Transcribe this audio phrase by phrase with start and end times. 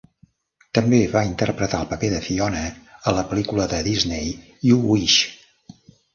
[0.77, 4.35] També va interpretar el paper de Fiona a la pel·lícula de Disney
[4.71, 5.21] "You Wish!".